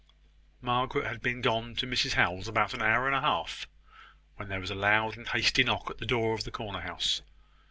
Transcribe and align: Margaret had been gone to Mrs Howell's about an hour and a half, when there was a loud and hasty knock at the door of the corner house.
Margaret 0.61 1.05
had 1.05 1.21
been 1.21 1.41
gone 1.41 1.75
to 1.75 1.85
Mrs 1.85 2.13
Howell's 2.13 2.47
about 2.47 2.73
an 2.73 2.81
hour 2.81 3.05
and 3.05 3.15
a 3.15 3.21
half, 3.21 3.67
when 4.35 4.47
there 4.49 4.59
was 4.59 4.71
a 4.71 4.73
loud 4.73 5.15
and 5.15 5.27
hasty 5.27 5.63
knock 5.63 5.91
at 5.91 5.99
the 5.99 6.07
door 6.07 6.33
of 6.33 6.43
the 6.43 6.49
corner 6.49 6.81
house. 6.81 7.21